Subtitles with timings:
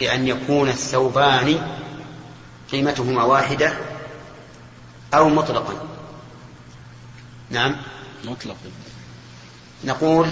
[0.00, 1.78] بأن يكون الثوبان
[2.72, 3.78] قيمتهما واحدة
[5.14, 5.74] أو مطلقا.
[7.50, 7.76] نعم.
[8.24, 8.56] مطلق.
[9.84, 10.28] نقول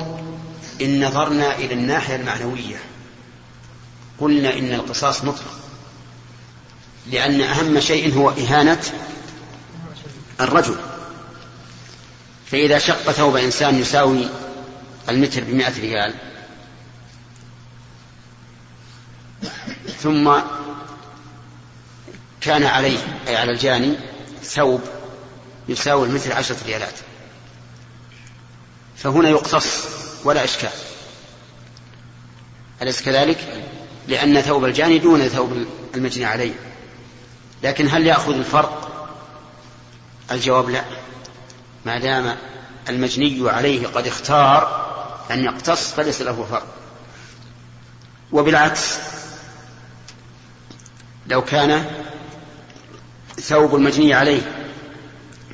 [0.80, 2.76] إن نظرنا إلى الناحية المعنوية.
[4.20, 5.58] قلنا إن القصاص مطلق.
[7.10, 8.82] لأن أهم شيء هو إهانة
[10.40, 10.76] الرجل.
[12.46, 14.28] فإذا شق ثوب إنسان يساوي
[15.08, 16.14] المتر بمائة ريال
[20.02, 20.32] ثم
[22.40, 23.96] كان عليه أي على الجاني
[24.42, 24.80] ثوب
[25.68, 26.94] يساوي المتر عشرة ريالات.
[28.96, 29.84] فهنا يقتص
[30.24, 30.70] ولا إشكال.
[32.82, 33.64] أليس كذلك؟
[34.08, 36.54] لأن ثوب الجاني دون ثوب المجني عليه.
[37.62, 38.92] لكن هل يأخذ الفرق؟
[40.30, 40.84] الجواب لا.
[41.86, 42.36] ما دام
[42.88, 44.86] المجني عليه قد اختار
[45.30, 46.66] أن يقتص فليس له فرق.
[48.32, 48.98] وبالعكس
[51.28, 51.84] لو كان
[53.40, 54.72] ثوب المجني عليه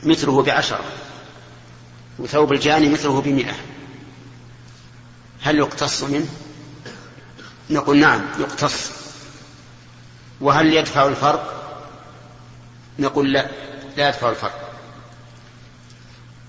[0.03, 0.85] مثله بعشرة
[2.19, 3.55] وثوب الجاني مثله بمئة
[5.43, 6.27] هل يقتص منه؟
[7.71, 8.91] نقول نعم يقتص.
[10.41, 11.63] وهل يدفع الفرق؟
[12.99, 13.49] نقول لا
[13.97, 14.73] لا يدفع الفرق.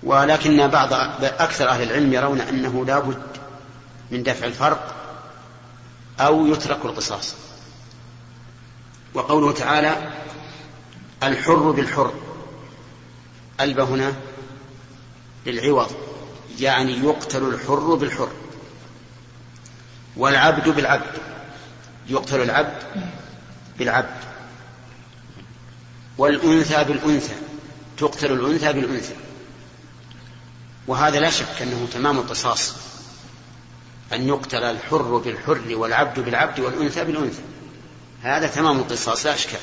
[0.03, 0.93] ولكن بعض
[1.23, 3.23] أكثر أهل العلم يرون أنه لا بد
[4.11, 4.95] من دفع الفرق
[6.19, 7.35] أو يترك القصاص.
[9.13, 10.11] وقوله تعالى
[11.23, 12.13] الحر بالحر.
[13.61, 14.13] ألب هنا
[15.45, 15.91] للعوض
[16.59, 18.31] يعني يقتل الحر بالحر
[20.17, 21.11] والعبد بالعبد.
[22.07, 22.83] يقتل العبد
[23.79, 24.17] بالعبد.
[26.17, 27.35] والأنثى بالأنثى
[27.97, 29.15] تقتل الأنثى بالأنثى.
[30.87, 32.75] وهذا لا شك أنه تمام القصاص
[34.13, 37.41] أن يقتل الحر بالحر والعبد بالعبد والأنثى بالأنثى.
[38.23, 39.59] هذا تمام القصاص لا أشكال.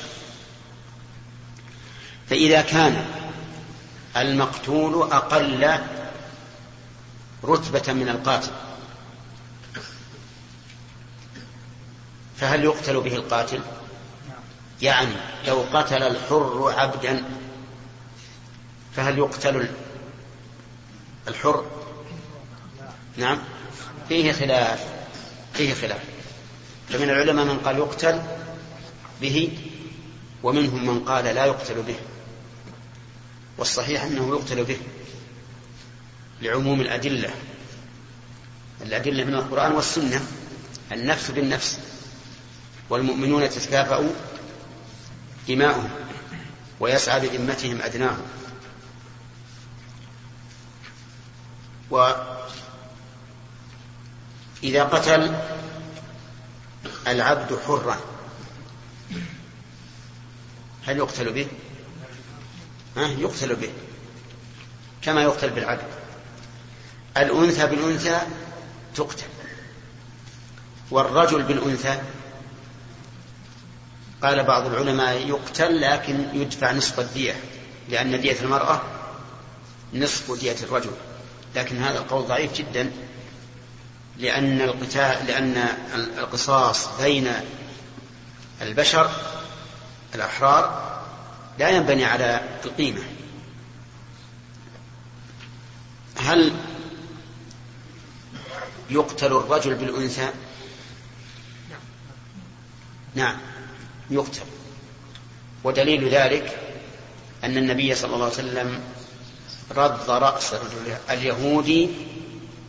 [2.29, 3.05] فإذا كان
[4.17, 5.79] المقتول أقل
[7.43, 8.51] رتبة من القاتل
[12.37, 13.61] فهل يقتل به القاتل؟
[14.81, 15.15] يعني
[15.47, 17.23] لو قتل الحر عبدا
[18.95, 19.69] فهل يقتل
[21.27, 21.65] الحر؟
[23.17, 23.37] نعم
[24.09, 24.85] فيه خلاف
[25.53, 26.01] فيه خلاف.
[26.89, 28.21] فمن العلماء من قال يقتل
[29.21, 29.57] به
[30.43, 31.95] ومنهم من قال لا يقتل به
[33.57, 34.77] والصحيح أنه يقتل به
[36.41, 37.29] لعموم الأدلة
[38.81, 40.21] الأدلة من القرآن والسنة
[40.91, 41.79] النفس بالنفس
[42.89, 44.09] والمؤمنون تتكافأ
[45.47, 45.89] دماؤهم
[46.79, 48.21] ويسعى بذمتهم أدناهم
[51.89, 52.43] وإذا
[54.83, 55.35] قتل
[57.07, 57.99] العبد حرا
[60.87, 61.47] هل يقتل به؟
[62.97, 63.69] ها؟ يقتل به.
[65.01, 65.83] كما يقتل بالعبد
[67.17, 68.19] الأنثى بالأنثى
[68.95, 69.25] تقتل.
[70.91, 72.01] والرجل بالأنثى
[74.23, 77.35] قال بعض العلماء يقتل لكن يدفع نصف الدية
[77.89, 78.81] لأن دية المرأة
[79.93, 80.91] نصف دية الرجل.
[81.55, 82.91] لكن هذا القول ضعيف جدا
[84.17, 85.67] لأن القتال لأن
[86.17, 87.33] القصاص بين
[88.61, 89.11] البشر
[90.15, 90.91] الأحرار
[91.59, 93.01] لا ينبني على القيمة.
[96.17, 96.53] هل
[98.89, 100.29] يقتل الرجل بالأنثى؟
[103.15, 103.37] نعم.
[104.09, 104.41] يقتل.
[105.63, 106.59] ودليل ذلك
[107.43, 108.81] أن النبي صلى الله عليه وسلم
[109.71, 110.55] رض رأس
[111.09, 111.89] اليهودي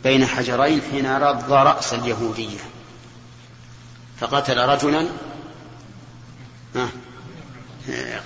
[0.03, 2.59] بين حجرين حين رض رأس اليهودية.
[4.19, 5.07] فقتل رجلا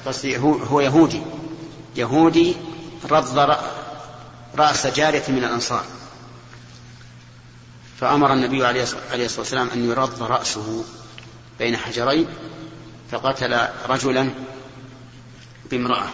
[0.05, 1.21] قصدي هو يهودي.
[1.95, 2.55] يهودي
[3.11, 3.57] رض
[4.55, 5.83] رأس جارية من الأنصار.
[7.99, 10.83] فأمر النبي عليه الصلاة والسلام أن يرض رأسه
[11.59, 12.27] بين حجرين
[13.11, 14.29] فقتل رجلا
[15.71, 16.07] بامرأة.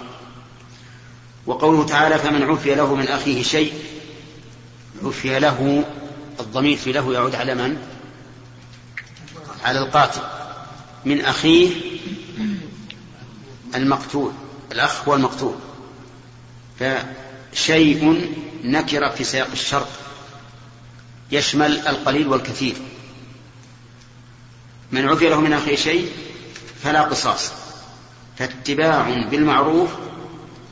[1.45, 3.73] وقوله تعالى فمن عفي له من أخيه شيء
[5.03, 5.83] عفي له
[6.39, 7.77] الضمير في له يعود على من؟
[9.63, 10.21] على القاتل.
[11.05, 11.92] من أخيه
[13.75, 14.31] المقتول
[14.71, 15.55] الأخ هو المقتول.
[16.79, 18.31] فشيء
[18.63, 19.87] نكر في سياق الشرط
[21.31, 22.75] يشمل القليل والكثير.
[24.91, 26.11] من عفي له من أخيه شيء
[26.83, 27.51] فلا قصاص
[28.37, 29.89] فاتباع بالمعروف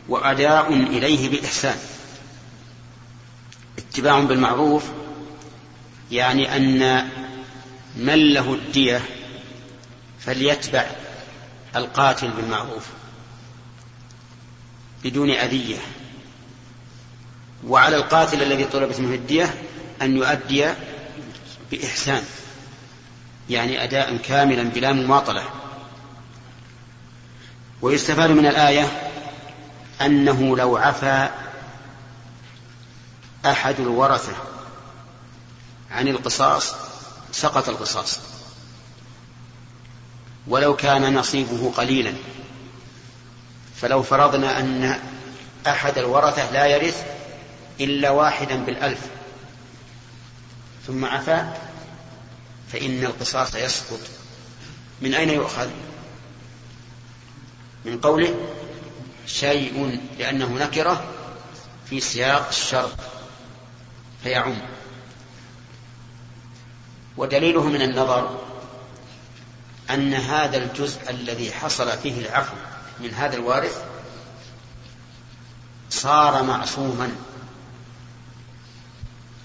[0.09, 1.77] وأداء إليه بإحسان.
[3.77, 4.83] اتباع بالمعروف
[6.12, 7.09] يعني أن
[7.95, 9.01] من له الدية
[10.19, 10.86] فليتبع
[11.76, 12.86] القاتل بالمعروف
[15.04, 15.78] بدون أذية.
[17.68, 19.54] وعلى القاتل الذي طلبت منه الدية
[20.02, 20.74] أن يؤدي
[21.72, 22.24] بإحسان
[23.50, 25.44] يعني أداء كاملا بلا مماطلة.
[27.82, 29.12] ويستفاد من الآية
[30.02, 31.30] أنه لو عفى
[33.46, 34.34] أحد الورثة
[35.92, 36.76] عن القصاص
[37.32, 38.20] سقط القصاص.
[40.48, 42.14] ولو كان نصيبه قليلا.
[43.76, 45.00] فلو فرضنا أن
[45.68, 47.06] أحد الورثة لا يرث
[47.80, 49.00] إلا واحدا بالألف.
[50.88, 51.54] ثم عفا
[52.72, 54.00] فإن القصاص يسقط.
[55.02, 55.70] من أين يؤخذ؟
[57.86, 58.36] من قوله
[59.28, 61.04] شيء لأنه نكرة
[61.90, 62.96] في سياق الشرط
[64.24, 64.58] فيعم.
[67.18, 68.50] ودليله من النظر
[69.94, 72.56] أن هذا الجزء الذي حصل فيه العفو
[73.00, 73.84] من هذا الوارث
[75.90, 77.16] صار معصوما.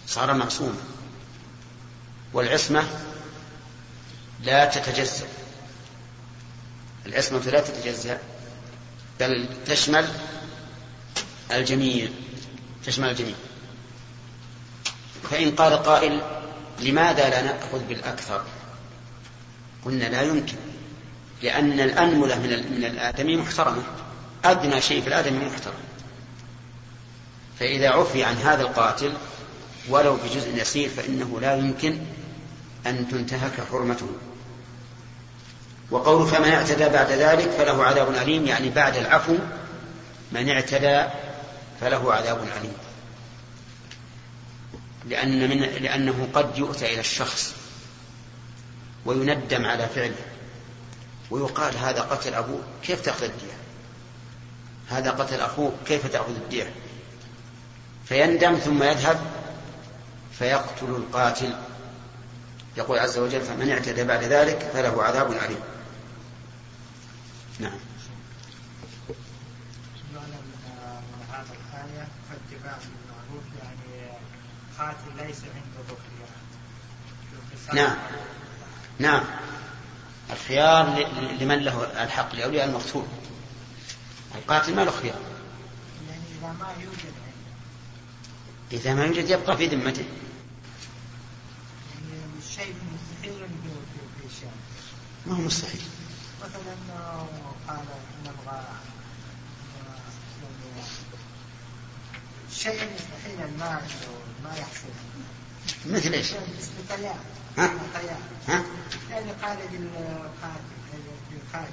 [0.07, 0.81] صار معصوما.
[2.33, 2.85] والعصمة
[4.43, 5.27] لا تتجزأ.
[7.07, 8.19] العصمة لا تتجزأ
[9.21, 10.09] بل تشمل
[11.53, 12.09] الجميع
[12.87, 13.35] تشمل الجميع.
[15.31, 16.23] فإن قال قائل
[16.81, 18.45] لماذا لا نأخذ بالأكثر؟
[19.87, 20.57] قلنا لا يمكن
[21.43, 23.83] لأن الأنملة من من الآدمي محترمة.
[24.45, 25.75] أدنى شيء في الآدمي محترم.
[27.61, 29.13] فإذا عفي عن هذا القاتل
[29.89, 31.99] ولو بجزء يسير فإنه لا يمكن
[32.87, 34.09] أن تنتهك حرمته.
[35.91, 39.37] وقول فمن اعتدى بعد ذلك فله عذاب أليم يعني بعد العفو
[40.33, 41.05] من اعتدى
[41.81, 42.73] فله عذاب أليم.
[45.09, 47.66] لأن من لأنه قد يؤتى إلى الشخص.
[49.07, 50.25] ويندم على فعله.
[51.31, 52.61] ويقال هذا قتل أبوه.
[52.83, 53.57] كيف تأخذ الدية؟
[54.89, 55.73] هذا قتل أخوه.
[55.87, 56.73] كيف تأخذ الدية؟
[58.05, 59.21] فيندم ثم يذهب
[60.39, 61.55] فيقتل القاتل.
[62.77, 65.61] يقول عز وجل فمن اعتدى بعد ذلك فله عذاب عليم
[67.59, 67.79] نعم.
[77.75, 77.97] نعم.
[78.99, 79.25] نعم.
[80.31, 81.07] الخيار
[81.41, 83.05] لمن له الحق لأولياء المقتول.
[84.35, 85.21] القاتل ما له خيار.
[86.09, 87.13] يعني إذا ما يوجد
[88.73, 90.05] إذا ما يوجد يبقى في ذمته.
[92.11, 93.49] يعني الشيء مستحيل
[95.27, 95.81] ما هو مستحيل.
[96.43, 96.75] مثلا
[97.69, 97.85] قال
[98.25, 98.65] نبغى
[102.53, 103.81] شيء مستحيل ما
[104.45, 104.89] ما يحصل.
[105.87, 106.33] مثل إيش؟
[107.59, 107.71] ها؟
[108.49, 108.63] ها؟
[109.11, 109.59] يعني قال
[111.33, 111.73] للقاتل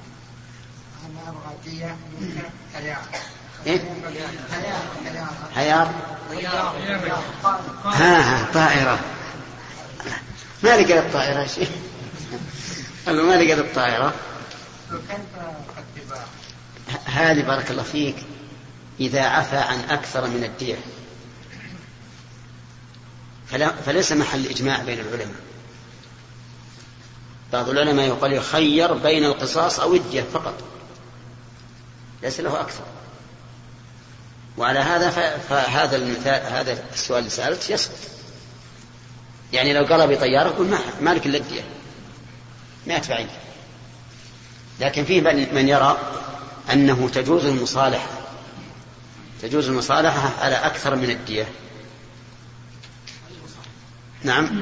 [1.06, 1.98] أنا أبغى دية
[2.74, 2.98] حياة
[3.66, 3.81] إيه؟
[5.56, 5.92] حيار
[7.86, 9.00] ها ها طائرة.
[10.63, 11.72] ما لقيت الطائرة شيء
[13.06, 14.13] قال له ما لقيت الطائرة.
[17.06, 18.16] هذه بارك الله فيك
[19.00, 20.75] إذا عفى عن أكثر من الدية
[23.86, 25.42] فليس محل إجماع بين العلماء.
[27.54, 30.54] بعض العلماء يقول يخير بين القصاص أو الدية فقط.
[32.23, 32.83] ليس له أكثر.
[34.57, 35.09] وعلى هذا
[35.50, 37.97] فهذا المثال هذا السؤال اللي سألت يسقط.
[39.54, 41.64] يعني لو قال بطيارة يقول ما مالك إلا الدية.
[42.88, 43.26] ما يدفع
[44.80, 45.21] لكن فيه
[45.54, 45.97] من يرى
[46.73, 48.09] أنه تجوز المصالحة.
[49.42, 51.47] تجوز المصالحة على أكثر من الدية.
[54.23, 54.61] نعم.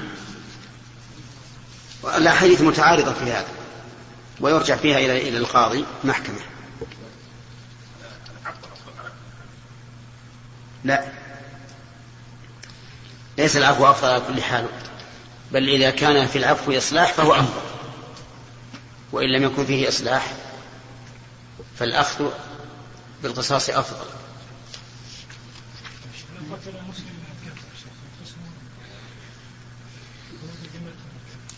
[2.03, 3.47] الأحاديث متعارضة في هذا
[4.39, 6.39] ويرجع فيها إلى إلى القاضي محكمة.
[10.83, 11.05] لا.
[13.37, 14.65] ليس العفو أفضل على كل حال
[15.51, 17.61] بل إذا كان في العفو إصلاح فهو أفضل.
[19.11, 20.33] وإن لم يكن فيه إصلاح
[21.79, 22.29] فالأخذ
[23.23, 24.05] بالقصاص أفضل.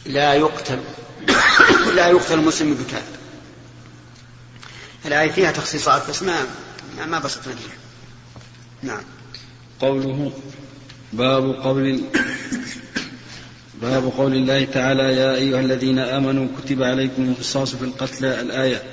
[0.05, 0.79] لا يقتل.
[1.95, 3.17] لا يقتل المسلم بكافر
[5.05, 6.45] الآية فيها تخصيصات بس ما
[7.07, 7.77] ما بسطنا فيها.
[8.83, 9.03] نعم.
[9.79, 10.31] قوله
[11.13, 12.01] باب قول
[13.81, 18.83] باب قول الله تعالى يا أيها الذين آمنوا كتب عليكم القصاص في القتلى الآية.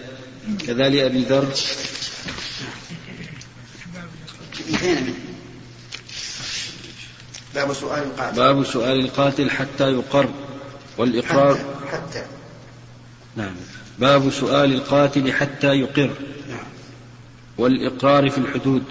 [0.66, 1.48] كذلك أبي ذر.
[7.54, 8.36] باب سؤال القاتل.
[8.36, 10.28] باب سؤال القاتل حتى يقر.
[11.00, 11.58] والإقرار.
[11.92, 12.22] حتى.
[13.36, 13.54] نعم.
[13.98, 16.10] باب سؤال القاتل حتى يقر.
[16.48, 16.66] نعم.
[17.58, 18.82] والإقرار في الحدود.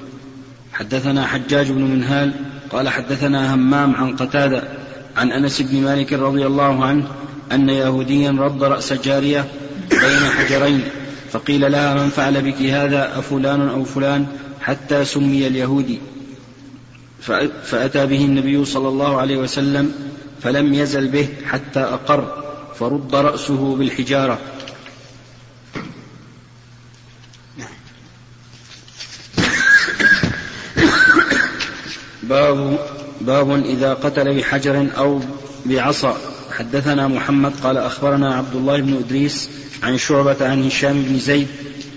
[0.74, 2.34] حدثنا حجاج بن منهال
[2.72, 4.64] قال حدثنا همام عن قتادة
[5.18, 7.08] عن أنس بن مالك رضي الله عنه
[7.52, 9.48] أن يهوديا رد رأس جارية
[9.90, 10.84] بين حجرين
[11.32, 14.28] فقيل لها من فعل بك هذا أفلان أو فلان
[14.62, 16.00] حتى سمي اليهودي.
[17.64, 19.94] فأتى به النبي صلى الله عليه وسلم
[20.44, 22.44] فلم يزل به حتى أقر
[22.80, 24.40] فرد رأسه بالحجارة.
[32.24, 32.80] باب
[33.22, 35.20] باب إذا قتل بحجر أو
[35.66, 36.18] بعصا.
[36.52, 39.50] حدثنا محمد قال أخبرنا عبد الله بن إدريس
[39.84, 41.48] عن شعبة عن هشام بن زيد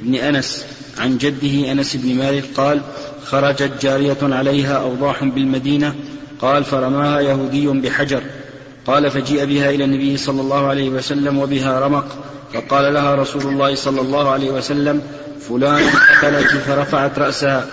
[0.03, 0.65] بن أنس
[0.99, 2.83] عن جده أنس بن مالك قال
[3.25, 5.95] خرجت جارية عليها أوضاح بالمدينة
[6.43, 8.23] قال فرماها يهودي بحجر.
[8.87, 12.07] قال فجيء بها إلى النبي صلى الله عليه وسلم وبها رمق.
[12.55, 15.03] فقال لها رسول الله صلى الله عليه وسلم
[15.49, 17.67] فلان قتلك فرفعت رأسها.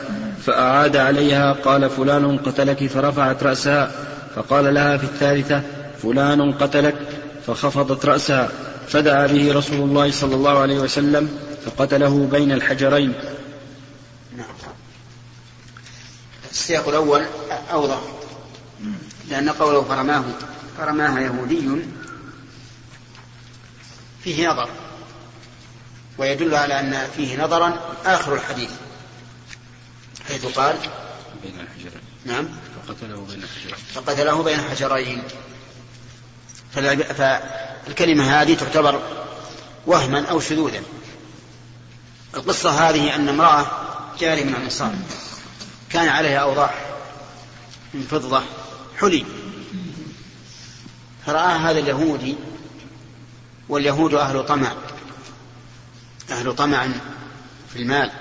[0.45, 3.91] فأعاد عليها قال فلان قتلك فرفعت رأسها.
[4.35, 5.61] فقال لها في الثالثة
[6.03, 6.95] فلان قتلك
[7.47, 8.49] فخفضت رأسها.
[8.87, 11.29] فدعا به رسول الله صلى الله عليه وسلم
[11.65, 13.13] فقتله بين الحجرين.
[14.37, 14.47] نعم.
[16.51, 17.21] السياق الأول
[17.71, 17.99] أوضح.
[19.29, 20.23] لأن قوله فرماه
[20.77, 21.85] فرماها يهودي
[24.23, 24.69] فيه نظر.
[26.17, 28.69] ويدل على أن فيه نظرا آخر الحديث
[30.27, 30.75] حيث قال
[31.43, 32.01] بين الحجرين.
[32.25, 32.47] نعم.
[32.87, 33.75] فقتله بين الحجرين.
[33.93, 35.23] فقتله بين حجرين
[36.73, 39.01] فالكلمة هذه تعتبر
[39.85, 40.81] وهما أو شذوذا.
[42.35, 43.65] القصة هذه أن امرأة
[44.19, 44.93] جاري من الأنصار
[45.89, 46.85] كان عليها أوضاح
[47.93, 48.43] من فضة
[48.99, 49.25] حلي.
[51.25, 52.35] فرآها هذا اليهودي
[53.69, 54.73] واليهود أهل طمع.
[56.31, 56.87] أهل طمع
[57.73, 58.11] في المال.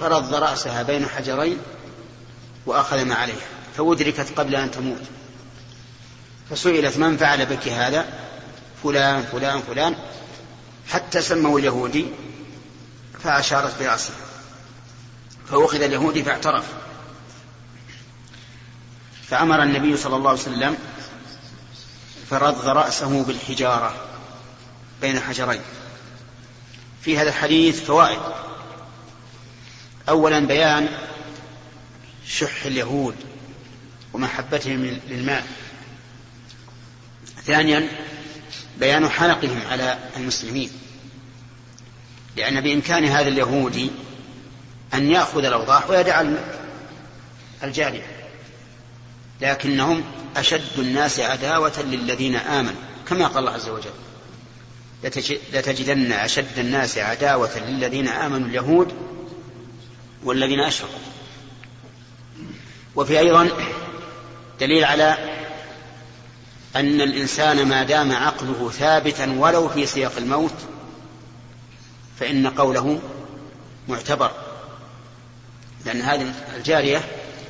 [0.00, 1.58] فرض رأسها بين حجرين
[2.66, 5.02] وأخذ ما عليها فأدركت قبل أن تموت.
[6.50, 8.04] فسئلت من فعل بك هذا؟
[8.82, 9.96] فلان فلان فلان.
[10.88, 12.06] حتى سموا اليهودي
[13.22, 14.16] فأشارت برأسها
[15.50, 16.64] فأخذ اليهودي فاعترف.
[19.30, 20.76] فأمر النبي صلى الله عليه وسلم
[22.30, 23.94] فرض رأسه بالحجارة
[25.00, 25.60] بين حجرين.
[27.02, 28.20] في هذا الحديث فوائد.
[30.08, 30.88] أولا بيان
[32.26, 33.14] شح اليهود
[34.12, 35.44] ومحبتهم للمال
[37.44, 37.88] ثانيا
[38.78, 40.70] بيان حنقهم على المسلمين.
[42.36, 43.90] لأن بإمكان هذا اليهودي
[44.94, 46.24] أن يأخذ الأوضاح ويدع
[47.62, 48.15] الجارية.
[49.40, 50.04] لكنهم
[50.36, 53.90] أشد الناس عداوة للذين آمنوا كما قال الله عز وجل
[55.52, 58.92] لتجدن أشد الناس عداوة للذين آمنوا اليهود
[60.24, 60.98] والذين أشركوا.
[62.96, 63.48] وفي أيضا
[64.60, 65.16] دليل على
[66.76, 70.54] أن الإنسان ما دام عقله ثابتا ولو في سياق الموت
[72.20, 73.00] فإن قوله
[73.88, 74.30] معتبر
[75.86, 77.04] لأن هذه الجارية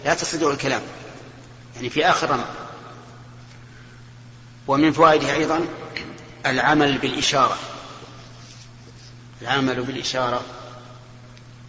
[0.05, 0.83] لا تستطيع الكلام.
[1.77, 2.45] يعني في آخر رمى
[4.67, 5.61] ومن فوائده أيضا
[6.47, 7.57] العمل بالإشارة.
[9.43, 10.43] العمل بالإشارة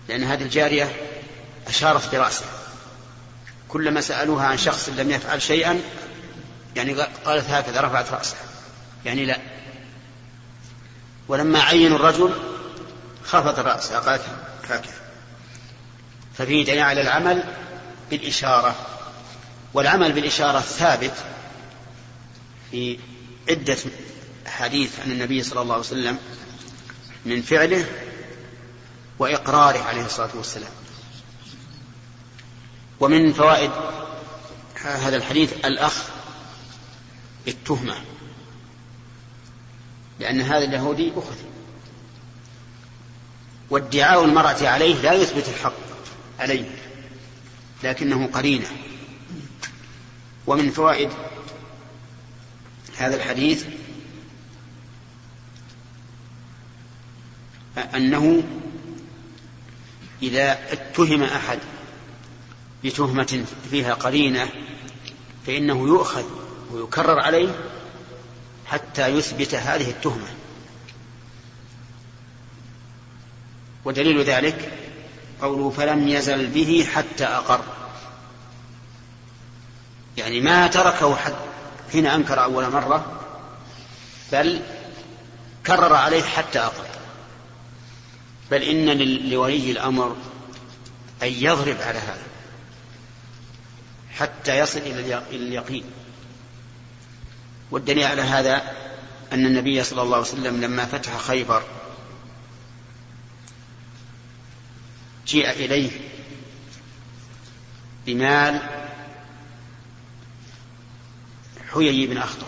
[0.09, 0.95] لأن هذه الجارية
[1.67, 2.47] أشارت برأسها
[3.69, 5.81] كلما سألوها عن شخص لم يفعل شيئا
[6.75, 6.93] يعني
[7.25, 8.39] قالت هكذا رفعت رأسها.
[9.05, 9.39] يعني لا.
[11.27, 12.33] ولما عينوا الرجل
[13.25, 14.23] خفض رأسها قالت
[14.63, 14.93] هكذا.
[16.37, 17.43] ففيه دليل على العمل
[18.09, 18.75] بالإشارة.
[19.77, 21.13] والعمل بالإشارة ثابت
[22.71, 22.99] في
[23.49, 23.77] عدة
[24.45, 26.17] حديث عن النبي صلى الله عليه وسلم
[27.25, 27.85] من فعله
[29.19, 30.71] وإقراره عليه الصلاة والسلام.
[32.99, 33.71] ومن فوائد
[34.81, 36.03] هذا الحديث الأخ
[37.45, 37.95] بالتهمة
[40.19, 41.37] لأن هذا اليهودي أخذ.
[43.69, 45.73] وادعاء المرأة عليه لا يثبت الحق
[46.39, 46.65] عليه
[47.83, 48.67] لكنه قرينة.
[50.47, 51.09] ومن فوائد
[52.97, 53.65] هذا الحديث
[57.95, 58.43] أنه
[60.21, 61.59] إذا اتهم أحد
[62.83, 64.49] بتهمة فيها قرينة
[65.47, 66.25] فإنه يؤخذ
[66.71, 67.49] ويكرر عليه
[68.65, 70.27] حتى يثبت هذه التهمة.
[73.85, 74.71] ودليل ذلك
[75.41, 77.76] قوله فلم يزل به حتى أقر.
[80.27, 81.35] يعني ما تركه حد
[81.91, 83.21] حين أنكر أول مرة
[84.31, 84.61] بل
[85.67, 86.85] كرر عليه حتى أقر
[88.51, 88.97] بل إن
[89.29, 90.15] لولي الأمر
[91.23, 92.23] أن يضرب على هذا
[94.11, 95.83] حتى يصل إلى اليقين.
[97.71, 98.61] والدليل على هذا
[99.33, 101.63] أن النبي صلى الله عليه وسلم لما فتح خيبر
[105.27, 105.91] جيء إليه
[108.05, 108.76] بمال
[111.77, 112.47] حيي بن أخطر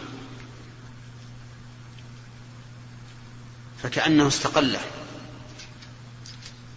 [3.84, 4.80] فكأنه استقله.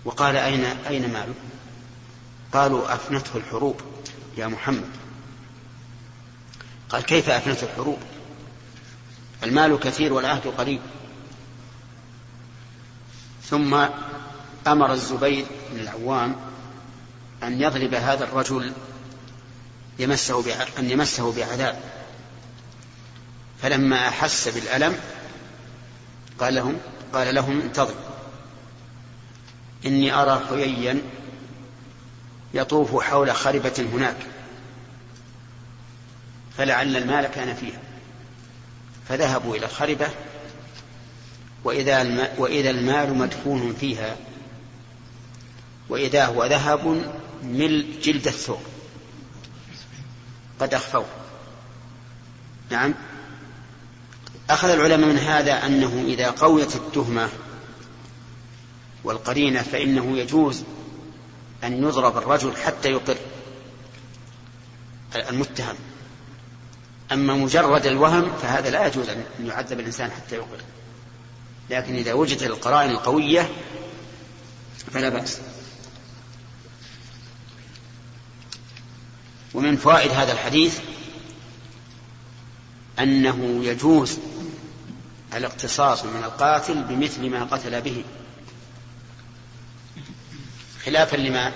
[0.04, 1.34] وقال أين أين ماله؟
[2.52, 3.80] قالوا أفنته الحروب
[4.38, 4.90] يا محمد.
[6.88, 7.98] قال كيف أفنته الحروب؟
[9.42, 10.80] المال كثير والعهد قليل.
[13.44, 13.86] ثم
[14.66, 16.36] أمر الزبير بن العوام
[17.42, 18.72] أن يضرب هذا الرجل
[19.98, 22.01] يمسه أن يمسه بعذاب.
[23.62, 24.98] فلما أحس بالألم
[26.38, 26.78] قال لهم
[27.12, 28.12] قال لهم انتظروا
[29.86, 31.02] إني أرى حييا
[32.54, 34.16] يطوف حول خربة هناك.
[36.58, 37.80] فلعل المال كان فيها.
[39.08, 40.08] فذهبوا إلى الخربة
[41.64, 44.16] وإذا وإذا المال مدفون فيها
[45.88, 46.86] وإذا هو ذهب
[47.42, 48.62] من جلد الثوب.
[50.60, 51.06] قد أخفوه.
[52.70, 52.94] نعم.
[54.52, 57.28] أخذ العلماء من هذا أنه إذا قويت التهمة
[59.04, 60.62] والقرينة فإنه يجوز
[61.64, 63.16] أن يضرب الرجل حتى يقر
[65.28, 65.76] المتهم.
[67.12, 70.60] أما مجرد الوهم فهذا لا يجوز أن يعذب الإنسان حتى يقر.
[71.70, 73.50] لكن إذا وجدت القرائن القوية
[74.92, 75.40] فلا بأس.
[79.54, 80.78] ومن فوائد هذا الحديث
[82.98, 84.18] أنه يجوز
[85.34, 88.04] الاقتصاص من القاتل بمثل ما قتل به.
[90.84, 91.52] خلافا لما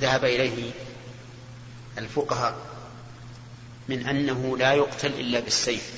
[0.00, 0.70] ذهب إليه
[1.98, 2.56] الفقهاء
[3.88, 5.92] من أنه لا يقتل إلا بالسيف.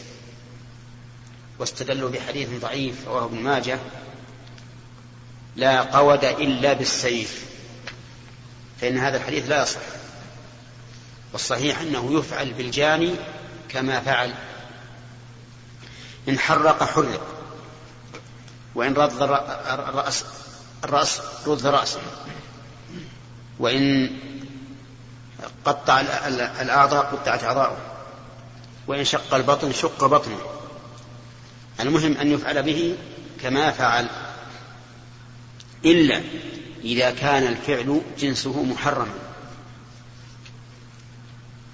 [1.59, 3.79] واستدلوا بحديث ضعيف رواه ابن ماجه
[5.57, 7.45] لا قود إلا بالسيف.
[8.81, 9.81] فإن هذا الحديث لا يصح.
[11.33, 13.15] والصحيح أنه يفعل بالجاني
[13.69, 14.35] كما فعل
[16.29, 17.27] إن حرق حرق
[18.75, 20.25] وإن رد الرأس
[20.85, 22.01] الرأس رد رأسه
[23.59, 24.11] وإن
[25.65, 26.01] قطع
[26.61, 27.77] الأعضاء قطعت أعضاؤه
[28.87, 30.39] وإن شق البطن شق بطنه.
[31.81, 32.97] المهم أن يفعل به
[33.43, 34.09] كما فعل.
[35.85, 36.23] إلا
[36.85, 39.15] إذا كان الفعل جنسه محرما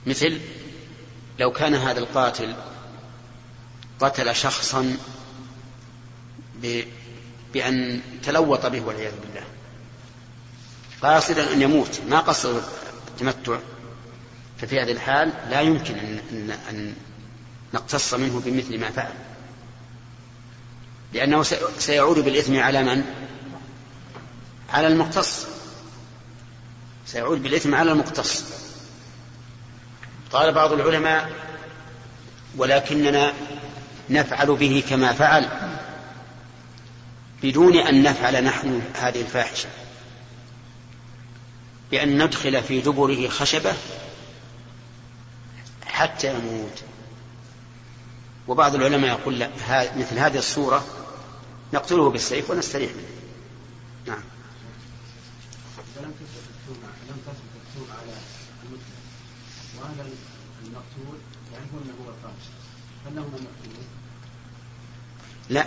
[0.07, 0.41] مثل
[1.39, 2.55] لو كان هذا القاتل
[4.01, 4.97] قتل شخصا
[7.53, 9.43] بأن تلوط به والعياذ بالله.
[11.03, 12.01] قاصدا أن يموت.
[12.09, 12.63] ما قصد
[13.09, 13.59] التمتع.
[14.59, 16.95] ففي هذه الحال لا يمكن أن, أن
[17.75, 19.13] نقتص منه بمثل ما فعل.
[21.13, 21.43] لأنه
[21.79, 23.05] سيعود بالإثم على من؟
[24.71, 25.47] على المقتص.
[27.07, 28.45] سيعود بالإثم على المقتص.
[30.33, 31.31] قال بعض العلماء
[32.57, 33.33] ولكننا
[34.11, 35.49] نفعل به كما فعل
[37.43, 39.69] بدون أن نفعل نحن هذه الفاحشة.
[41.91, 43.73] بأن ندخل في دبره خشبة
[45.87, 46.83] حتى يموت.
[48.49, 49.51] وبعض العلماء يقول لا
[49.97, 50.85] مثل هذه الصورة
[51.73, 53.07] نقتله بالسيف ونستريح منه.
[54.07, 54.23] نعم.
[55.97, 56.13] لم
[57.09, 58.13] لم على
[59.79, 60.09] وهذا
[60.65, 61.19] المقتول
[61.53, 62.47] يعرفون أنه هو الفاحش
[63.07, 63.70] ان يقتلوه؟
[65.51, 65.67] لا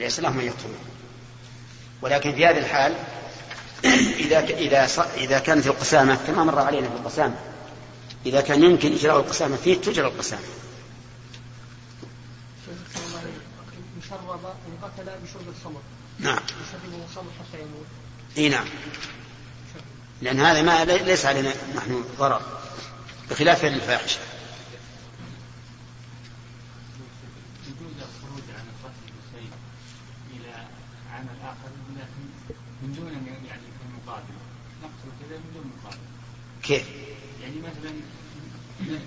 [0.00, 0.78] ليس لهم أن يقتلوه
[2.02, 2.94] ولكن في هذه الحال
[4.18, 7.34] إذا إذا إذا كانت القسامة كما مر علينا في القسامة
[8.26, 10.42] إذا كان يمكن إجراء القسامة فيه تجرى القسامة.
[13.98, 14.30] يشرب
[14.66, 15.80] إن قتل بشرب الخمر.
[16.18, 16.38] نعم.
[16.38, 17.86] يشربه الخمر حتى يموت.
[18.38, 18.66] إي نعم.
[20.22, 22.42] لأن هذا ما ليس علينا نحن ضرر
[23.30, 24.18] بخلاف الفاحشة.
[36.62, 36.86] كيف؟
[37.42, 37.92] يعني مثلا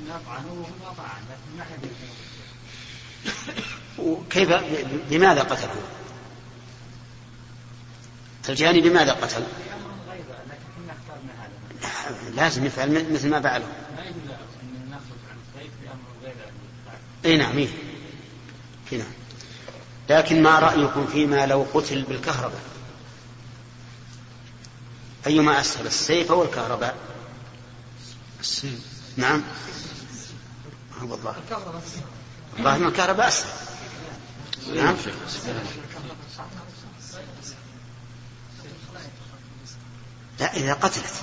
[0.08, 1.90] نطعنه وهو طعن لكن ما حد
[4.00, 4.50] وكيف
[5.10, 5.82] بماذا قتله؟
[8.50, 9.44] الجاني بماذا قتل؟
[12.36, 13.66] لازم يفعل مثل ما فعله.
[13.66, 15.00] ما
[17.26, 17.70] إي نعم إي
[18.92, 19.08] نعم
[20.10, 22.62] لكن ما رأيكم فيما لو قتل بالكهرباء
[25.28, 26.96] أيما أسهل السيف أو الكهرباء
[28.46, 28.80] السيف.
[29.18, 29.44] نعم.
[31.02, 31.44] هو الظاهر.
[32.58, 33.50] الظاهر أن الكهرباء أسهل.
[34.76, 34.96] نعم.
[40.40, 41.14] لا إذا قتلت.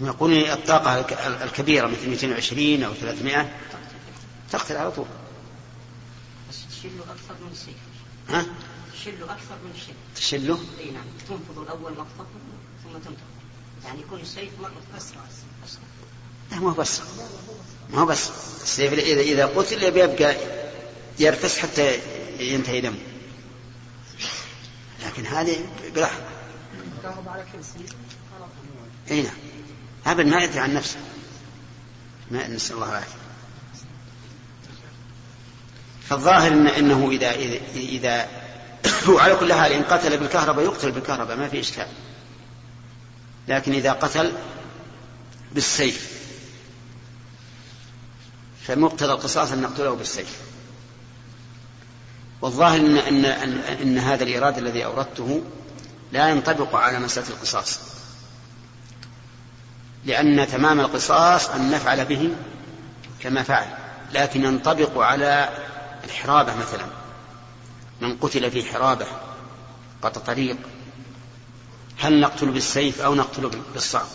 [0.00, 1.00] هم يقولون الطاقة
[1.44, 3.52] الكبيرة مثل 220 أو 300
[4.50, 5.06] تقتل على طول.
[6.50, 7.76] بس أكثر من السيف
[8.28, 8.46] ها؟
[8.92, 11.04] تشله أكثر من السيف تشله أي نعم.
[11.28, 12.24] تنفض الأول مقطع
[12.84, 13.14] ثم تنتقل.
[13.84, 15.20] يعني يكون السيف مرة أسرع
[15.64, 15.82] أسرع.
[16.54, 17.00] لا ما هو بس
[17.90, 18.30] ما هو بس
[18.62, 20.36] السيف إذا إذا قتل يبقى
[21.18, 21.98] يرفس حتى
[22.38, 22.98] ينتهي دمه.
[25.06, 25.56] لكن هذه
[25.94, 26.24] بلحظة
[29.10, 29.34] إي نعم.
[30.06, 30.96] ابدا ما يدري عن نفسه.
[32.30, 33.14] ما نسأل الله العافية.
[36.08, 38.28] فالظاهر إن إنه اذا اذا, إذا
[39.14, 41.86] وعلى كل حال إن قتل بالكهرباء يقتل بالكهرباء ما في إشكال.
[43.48, 44.32] لكن إذا قتل
[45.52, 46.13] بالسيف
[48.66, 50.38] فمقتضى القصاص أن نقتله بالسيف.
[52.42, 53.24] والظاهر ان ان,
[53.82, 55.42] إن هذا الإيراد الذي أوردته
[56.12, 57.78] لا ينطبق على مسألة القصاص.
[60.04, 62.30] لأن تمام القصاص أن نفعل به
[63.20, 63.66] كما فعل
[64.12, 65.48] لكن ينطبق على
[66.04, 66.86] الحرابة مثلا.
[68.00, 69.06] من قتل في حرابة
[70.02, 70.56] قطع طريق
[71.98, 74.06] هل نقتل بالسيف أو نقتل بالصعب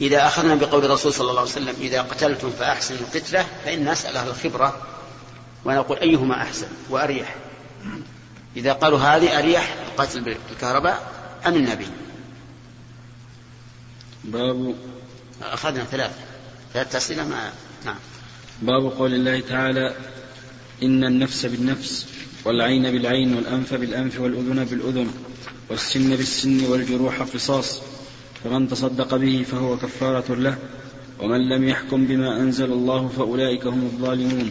[0.00, 4.28] إذا أخذنا بقول الرسول صلى الله عليه وسلم إذا قتلتم فأحسنوا القتلة فإن نسأل أهل
[4.28, 4.86] الخبرة.
[5.64, 7.36] ونقول أيهما أحسن؟ وأريح.
[8.56, 11.12] إذا قالوا هذه أريح القتل بالكهرباء
[11.46, 11.86] أم النبي؟
[14.24, 14.74] باب
[15.42, 16.12] أخذنا ثلاث
[16.74, 17.52] ثلاث أسئلة ما
[17.84, 17.96] نعم.
[18.62, 19.94] باب قول الله تعالى
[20.82, 22.06] إن النفس بالنفس
[22.44, 25.10] والعين بالعين والأنف بالأنف والأذن بالأذن
[25.70, 27.80] والسن بالسن والجروح قصاص.
[28.44, 30.58] فمن تصدق به فهو كفارة له
[31.20, 34.50] ومن لم يحكم بما أنزل الله فأولئك هم الظالمون.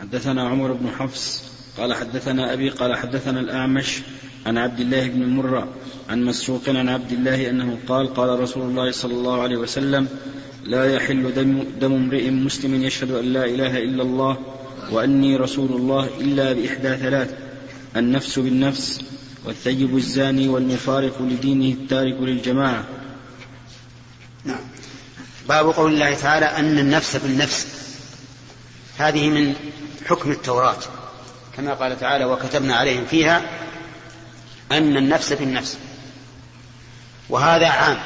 [0.00, 1.42] حدثنا عمر بن حفص
[1.78, 4.02] قال حدثنا أبي قال حدثنا الأعمش
[4.46, 5.68] عن عبد الله بن مرة
[6.08, 10.08] عن مسروق عن عبد الله أنه قال قال رسول الله صلى الله عليه وسلم
[10.64, 14.36] لا يحل دم, دم امرئ مسلم يشهد أن لا إله إلا الله
[14.92, 17.34] وأني رسول الله إلا بإحدى ثلاث
[17.96, 19.00] النفس بالنفس
[19.44, 22.84] والثيب الزاني والمفارق لدينه التارك للجماعة.
[24.44, 24.60] نعم.
[25.48, 27.66] باب قول الله تعالى أن النفس بالنفس.
[28.98, 29.54] هذه من
[30.06, 30.78] حكم التوراة.
[31.56, 33.42] كما قال تعالى وكتبنا عليهم فيها
[34.72, 35.78] أن النفس بالنفس.
[37.28, 37.98] وهذا عام.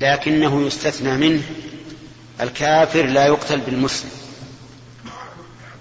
[0.00, 1.42] لكنه يستثنى منه
[2.40, 4.10] الكافر لا يقتل بالمسلم.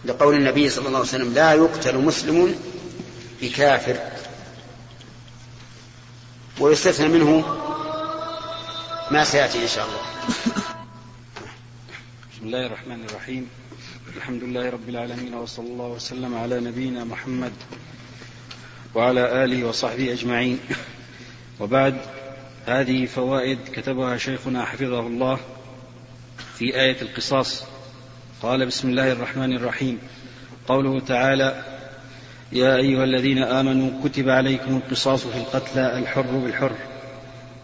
[0.06, 2.56] لقول النبي صلى الله عليه وسلم لا يقتل مسلم
[3.41, 4.00] بكافر
[6.60, 7.58] ويستثنى منه
[9.12, 10.02] ما سيأتي إن شاء الله.
[12.34, 13.50] بسم الله الرحمن الرحيم.
[14.17, 17.54] الحمد لله رب العالمين وصلى الله وسلم على نبينا محمد
[18.95, 20.60] وعلى آله وصحبه أجمعين.
[21.60, 21.97] وبعد
[22.65, 25.39] هذه فوائد كتبها شيخنا حفظه الله
[26.58, 27.63] في آية القصاص.
[28.41, 30.00] قال بسم الله الرحمن الرحيم.
[30.67, 31.77] قوله تعالى
[32.52, 36.72] يا أيها الذين آمنوا كتب عليكم القصاص في القتلى الحر بالحر.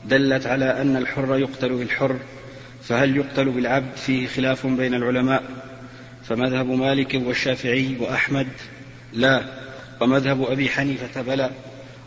[0.06, 2.20] دلت على أن الحر يقتل بالحر
[2.84, 5.44] فهل يقتل بالعبد؟ فيه خلاف بين العلماء.
[6.24, 8.48] فمذهب مالك والشافعي وأحمد
[9.14, 9.44] لا.
[10.02, 11.52] ومذهب أبي حنيفة بلى.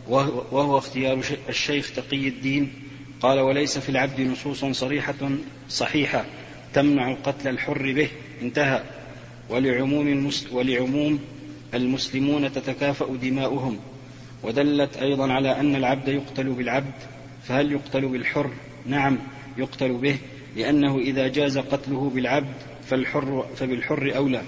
[0.07, 2.73] وهو اختيار الشيخ تقي الدين.
[3.21, 5.29] قال وليس في العبد نصوص صريحة
[5.69, 6.25] صحيحة
[6.73, 8.09] تمنع قتل الحر به.
[8.41, 8.81] انتهى.
[9.49, 11.19] ولعموم, ولعموم
[11.73, 13.79] المسلمون تتكافأ دماؤهم
[14.43, 16.93] ودلت أيضا على أن العبد يقتل بالعبد
[17.43, 18.49] فهل يقتل بالحر؟
[18.85, 19.17] نعم
[19.57, 20.17] يقتل به
[20.55, 22.53] لأنه إذا جاز قتله بالعبد
[22.89, 24.41] فالحر فبالحر أولى.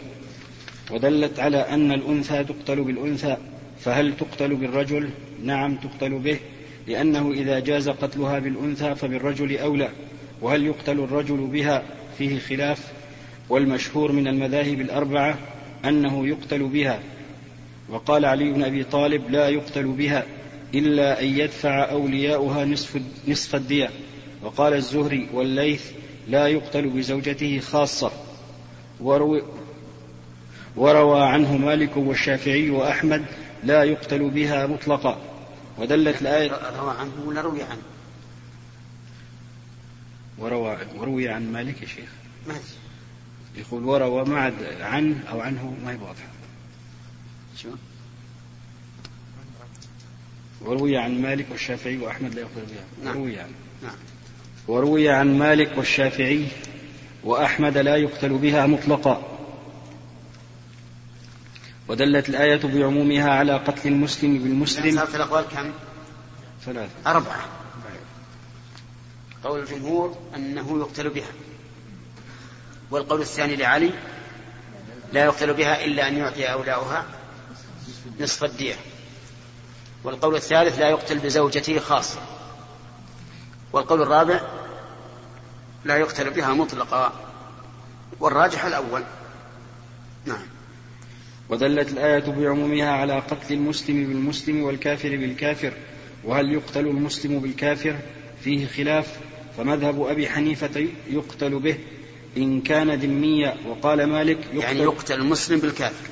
[0.92, 3.38] ودلت على أن الأنثى تقتل بالأنثى
[3.80, 5.10] فهل تقتل بالرجل؟
[5.44, 6.40] نعم تقتل به
[6.88, 9.90] لأنه إذا جاز قتلها بالأنثى فبالرجل أولى.
[10.42, 11.84] وهل يقتل الرجل بها؟
[12.18, 12.92] فيه خلاف.
[13.50, 15.38] والمشهور من المذاهب الأربعة
[15.86, 17.00] أنه يقتل بها.
[17.90, 20.26] وقال علي بن أبي طالب لا يقتل بها
[20.74, 23.90] إلا أن يدفع أولياؤها نصف, نصف الدية.
[24.42, 25.92] وقال الزهري والليث
[26.28, 28.12] لا يقتل بزوجته خاصة.
[29.00, 29.44] وروي,
[30.76, 33.26] وروى عنه مالك والشافعي وأحمد
[33.64, 35.20] لا يقتل بها مطلقا.
[35.78, 37.82] ودلت الآية روى عنه ولا روي عنه؟
[40.38, 42.10] وروى وروي عن مالك يا شيخ.
[42.48, 42.54] ما
[43.60, 46.28] يقول وروى معد عن أو عنه ما هي واضحة
[47.58, 47.70] شو؟
[50.62, 52.84] وروي عن مالك والشافعي وأحمد لا يقبل بها.
[53.04, 53.18] نعم.
[53.18, 53.52] وروي عن
[53.84, 53.96] نعم.
[54.68, 56.48] وروي عن مالك والشافعي
[57.24, 59.38] وأحمد لا يقتل بها مطلقا.
[61.88, 64.96] ودلت الآية بعمومها على قتل المسلم بالمسلم.
[64.96, 65.72] صارت الأقوال كم؟
[66.66, 66.92] ثلاثة.
[67.08, 67.46] أربعة.
[69.44, 71.32] قول الجمهور أنه يقتل بها.
[72.92, 73.92] والقول الثاني لعلي
[75.14, 77.06] لا يقتل بها إلا أن يعطي أولياؤها
[78.20, 78.76] نصف الدية.
[80.04, 82.20] والقول الثالث لا يقتل بزوجته خاصة.
[83.74, 84.42] والقول الرابع
[85.86, 87.14] لا يقتل بها مطلقا.
[88.20, 89.04] والراجح الأول.
[90.26, 90.46] نعم.
[91.50, 95.74] ودلت الآية بعمومها على قتل المسلم بالمسلم والكافر بالكافر.
[96.24, 97.96] وهل يقتل المسلم بالكافر؟
[98.44, 99.20] فيه خلاف.
[99.58, 101.78] فمذهب أبي حنيفة يقتل به.
[102.38, 106.10] إن كان ذميا وقال مالك يقتل يعني يقتل المسلم بالكافر.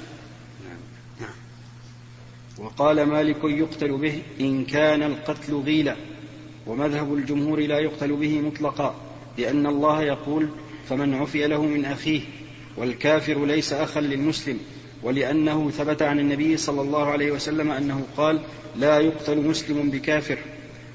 [2.58, 5.95] وقال مالك يقتل به إن كان القتل غيلا.
[6.67, 8.95] ومذهب الجمهور لا يقتل به مطلقا
[9.38, 10.49] لأن الله يقول
[10.89, 12.21] فمن عفي له من أخيه
[12.77, 14.60] والكافر ليس أخا للمسلم.
[15.03, 18.41] ولأنه ثبت عن النبي صلى الله عليه وسلم أنه قال
[18.75, 20.38] لا يقتل مسلم بكافر.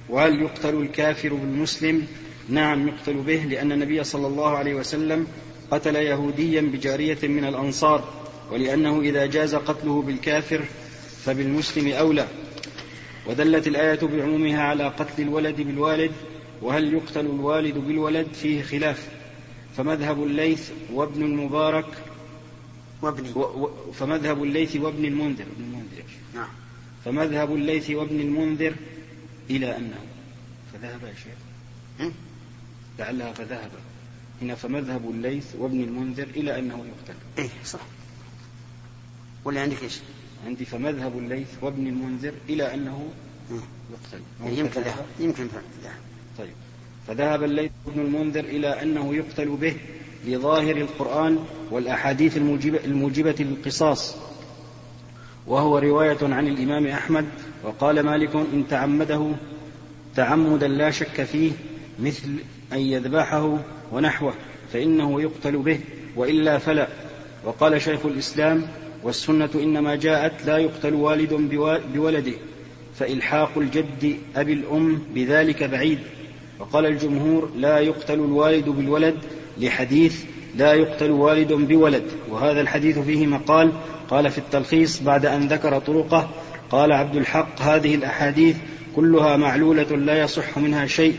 [0.09, 2.07] وهل يقتل الكافر بالمسلم؟
[2.49, 5.27] نعم يقتل به لأن النبي صلى الله عليه وسلم
[5.71, 10.65] قتل يهوديا بجارية من الأنصار ولأنه إذا جاز قتله بالكافر
[11.25, 12.27] فبالمسلم أولى.
[13.27, 16.13] ودلت الآية بعمومها على قتل الولد بالوالد
[16.63, 19.09] وهل يقتل الوالد بالولد؟ فيه خلاف.
[19.77, 21.87] فمذهب الليث وابن المبارك
[23.03, 23.33] وابني.
[23.35, 25.45] و و فمذهب الليث وابن المنذر.
[25.57, 26.05] ابن المنذر.
[26.35, 26.49] نعم.
[27.05, 28.75] فمذهب الليث وابن المنذر
[29.51, 30.01] إلى أنه.
[30.73, 31.39] فذهب يا شيخ.
[32.01, 32.13] هم؟
[32.99, 33.71] لعلها فذهب.
[34.43, 37.19] هنا فمذهب الليث وابن المنذر إلى أنه يقتل.
[37.39, 37.81] إيه صح.
[39.45, 39.99] ولا عندك إيش؟
[40.47, 43.09] عندي فمذهب الليث وابن المنذر إلى أنه.
[43.93, 44.23] يقتل.
[44.45, 45.63] يعني يمكن ذهب يمكن ذهب
[46.39, 46.53] طيب.
[47.07, 49.77] فذهب الليث بن المنذر إلى أنه يقتل به
[50.27, 54.17] لظاهر القرآن والأحاديث الموجبة, الموجبة للقصاص.
[55.47, 57.25] وهو رواية عن الإمام أحمد
[57.65, 59.33] وقال مالك إن تعمده
[60.17, 61.53] تعمدا لا شك فيه
[61.99, 62.37] مثل
[62.73, 63.59] أن يذبحه
[63.93, 64.35] ونحوه
[64.73, 65.81] فإنه يقتل به
[66.17, 66.89] وإلا فلا.
[67.45, 68.63] وقال شيخ الإسلام
[69.03, 71.35] والسنة إنما جاءت لا يقتل والد
[71.95, 72.33] بولده
[72.99, 75.99] فإلحاق الجد أبي الأم بذلك بعيد.
[76.59, 79.15] وقال الجمهور لا يقتل الوالد بالولد
[79.59, 80.25] لحديث
[80.57, 82.05] لا يقتل والد بولد.
[82.31, 83.73] وهذا الحديث فيه مقال
[84.11, 86.31] قال في التلخيص بعد أن ذكر طرقه
[86.71, 88.57] قال عبد الحق هذه الأحاديث
[88.97, 91.15] كلها معلولة لا يصح منها شيء.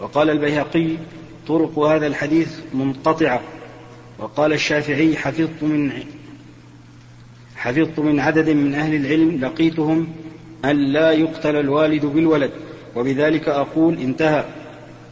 [0.00, 0.88] وقال البيهقي
[1.48, 3.40] طرق هذا الحديث منقطعة.
[4.18, 5.92] وقال الشافعي حفظت من
[7.56, 10.08] حفظت من عدد من أهل العلم لقيتهم
[10.64, 12.50] أن لا يقتل الوالد بالولد
[12.96, 14.44] وبذلك أقول انتهى.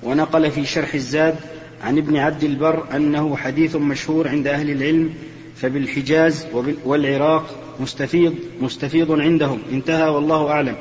[0.02, 1.36] ونقل في شرح الزاد
[1.82, 5.14] عن ابن عبد البر أنه حديث مشهور عند أهل العلم
[5.56, 6.46] فبالحجاز
[6.84, 9.58] والعراق مستفيض مستفيض عندهم.
[9.72, 10.76] انتهى والله أعلم.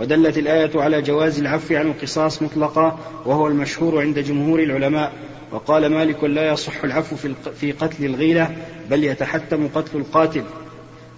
[0.00, 5.12] ودلت الآية على جواز العفو عن القصاص مطلقا وهو المشهور عند جمهور العلماء.
[5.52, 7.16] وقال مالك لا يصح العفو
[7.54, 8.56] في قتل الغيلة
[8.90, 10.44] بل يتحتم قتل القاتل.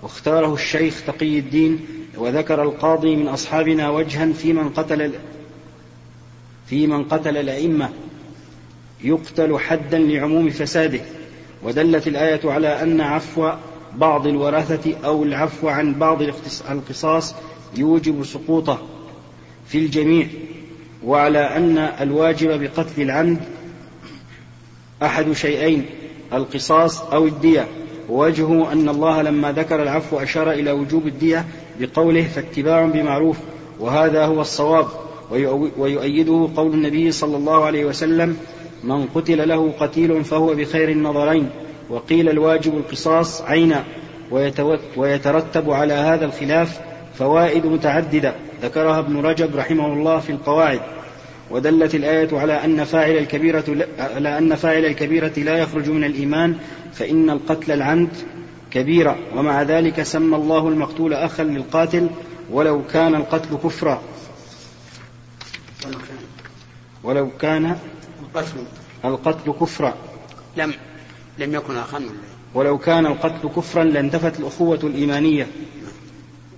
[0.02, 5.12] واختاره الشيخ تقي الدين وذكر القاضي من أصحابنا وجها في من قتل
[6.66, 7.88] في من قتل الأئمة
[9.04, 11.00] يقتل حدا لعموم فساده.
[11.62, 13.52] ودلت الآية على أن عفو
[13.96, 16.22] بعض الورثة أو العفو عن بعض
[16.70, 17.34] القصاص
[17.76, 18.78] يوجب سقوطه
[19.66, 20.26] في الجميع
[21.04, 23.38] وعلى أن الواجب بقتل العمد
[25.02, 25.86] أحد شيئين
[26.32, 27.68] القصاص أو الدية.
[28.08, 31.46] ووجهه أن الله لما ذكر العفو أشار إلى وجوب الدية
[31.80, 33.36] بقوله فاتباع بمعروف
[33.80, 34.86] وهذا هو الصواب.
[35.78, 38.36] ويؤيده قول النبي صلى الله عليه وسلم
[38.84, 41.50] من قتل له قتيل فهو بخير النظرين
[41.90, 43.84] وقيل الواجب القصاص عينا
[44.96, 46.80] ويترتب على هذا الخلاف
[47.18, 48.34] فوائد متعددة.
[48.62, 50.80] ذكرها ابن رجب رحمه الله في القواعد.
[51.50, 56.58] ودلت الآية على أن فاعل الكبيرة لا- على أن فاعل الكبيرة لا يخرج من الإيمان
[56.92, 58.08] فإن القتل العمد
[58.70, 59.16] كبيرة.
[59.36, 62.08] ومع ذلك سمى الله المقتول أخا للقاتل
[62.50, 64.02] ولو كان القتل كفرا.
[67.04, 67.76] ولو كان
[68.22, 68.64] القتل.
[69.04, 69.94] القتل كفرا.
[70.56, 70.72] لم
[71.38, 72.04] لم يكن أخا إيه؟
[72.54, 75.46] ولو كان القتل كفرا لانتفت الأخوة الإيمانية.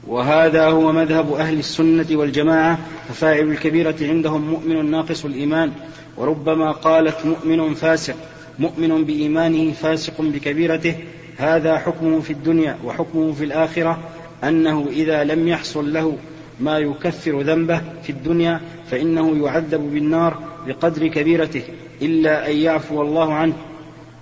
[0.06, 5.72] وهذا هو مذهب أهل السنة والجماعة ففاعل الكبيرة عندهم مؤمن ناقص الإيمان
[6.16, 8.14] وربما قالت مؤمن فاسق
[8.58, 10.94] مؤمن بإيمانه فاسق بكبيرته
[11.36, 13.98] هذا حكمه في الدنيا وحكمه في الآخرة
[14.44, 16.16] أنه إذا لم يحصل له
[16.60, 21.62] ما يكفر ذنبه في الدنيا فإنه يعذب بالنار بقدر كبيرته
[22.02, 23.54] إلا أن يعفو الله عنه.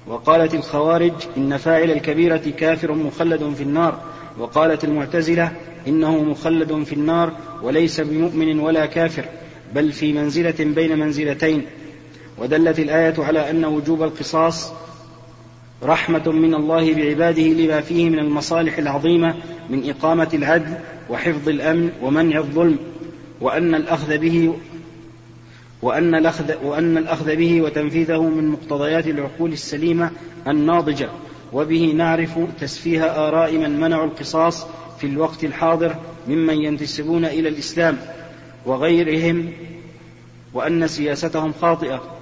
[0.07, 3.99] وقالت الخوارج إن فاعل الكبيرة كافر مخلد في النار
[4.39, 5.53] وقالت المعتزلة
[5.89, 9.25] إنه مخلد في النار وليس بمؤمن ولا كافر
[9.75, 11.67] بل في منزلة بين منزلتين.
[12.39, 14.73] ودلت الآية على أن وجوب القصاص
[15.83, 19.35] رحمة من الله بعباده لما فيه من المصالح العظيمة
[19.71, 20.75] من إقامة العدل
[21.11, 22.79] وحفظ الأمن ومنع الظلم
[23.41, 24.55] وأن الأخذ به
[25.83, 30.11] وأن الأخذ, وأن الأخذ به وتنفيذه من مقتضيات العقول السليمة
[30.49, 31.09] الناضجة
[31.53, 34.67] وبه نعرف تسفيه آراء من منعوا القصاص
[35.03, 35.97] في الوقت الحاضر
[36.29, 37.99] ممن ينتسبون إلى الإسلام
[38.67, 39.53] وغيرهم
[40.53, 42.19] وأن سياستهم خاطئة.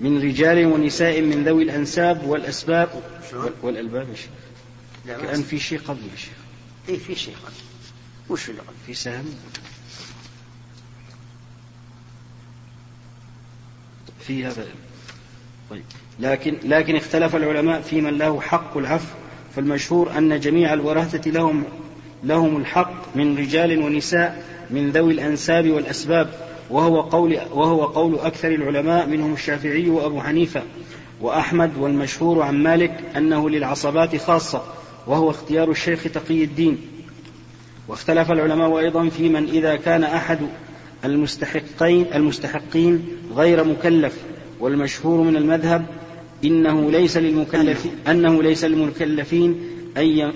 [0.00, 3.02] من رجال ونساء من ذوي الأنساب والأسباب
[3.62, 4.08] والألباب
[5.06, 6.38] كأن في شيء قبل يا شيخ.
[6.88, 7.54] إيه في شيء قبل.
[8.28, 9.34] وش اللي قبل؟ في سهم.
[14.20, 14.66] في هذا.
[15.70, 15.82] طيب.
[16.20, 19.14] لكن لكن اختلف العلماء في من له حق العفو
[19.56, 21.64] فالمشهور أن جميع الورثة لهم
[22.24, 26.30] لهم الحق من رجال ونساء من ذوي الأنساب والأسباب
[26.70, 30.62] وهو قول وهو قول أكثر العلماء منهم الشافعي وأبو حنيفة.
[31.20, 34.62] وأحمد والمشهور عن مالك أنه للعصبات خاصة
[35.06, 36.78] وهو اختيار الشيخ تقي الدين.
[37.88, 40.38] واختلف العلماء أيضا في من إذا كان أحد
[41.04, 44.16] المستحقين المستحقين غير مكلف
[44.60, 45.86] والمشهور من المذهب
[46.44, 48.42] إنه ليس للمكلفين أنه.
[48.42, 49.60] ليس للمكلفين
[49.96, 50.32] أن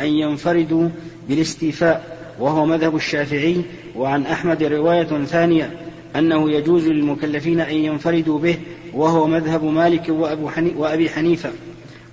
[0.00, 0.88] أن ينفردوا
[1.28, 3.56] بالاستيفاء وهو مذهب الشافعي
[3.96, 5.70] وعن أحمد رواية ثانية
[6.16, 8.56] أنه يجوز للمكلفين أن ينفردوا به
[8.92, 10.08] وهو مذهب مالك
[10.76, 11.50] وأبي حنيفة.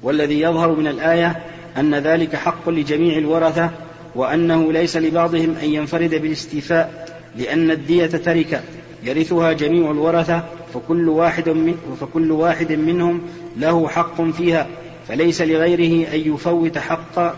[0.04, 1.40] والذي يظهر من الآية
[1.78, 3.72] أن ذلك حق لجميع الورثة
[4.16, 8.62] وأنه ليس لبعضهم أن ينفرد بالاستيفاء لأن الدية تركة
[9.04, 13.22] يرثها جميع الورثة فكل واحد من فكل واحد منهم
[13.58, 14.68] له حق فيها
[15.08, 17.36] فليس لغيره أن يفوت حق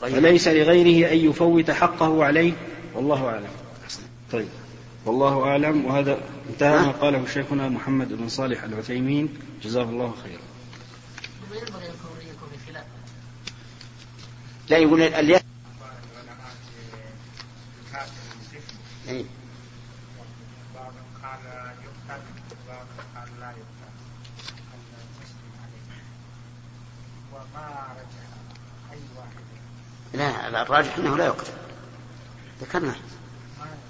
[0.00, 2.52] فليس لغيره أن يفوت حقه عليه.
[2.94, 3.50] والله أعلم.
[4.32, 4.48] طيب.
[5.06, 5.84] والله أعلم.
[5.84, 6.18] وهذا
[6.50, 9.28] انتهى ما قاله شيخنا محمد بن صالح العثيمين.
[9.62, 10.40] جزاه الله خيرا.
[14.70, 15.02] لا يقول
[30.14, 30.48] إيه.
[30.48, 31.52] لا الراجح أنه لا يقتل
[32.60, 32.94] ذكرنا.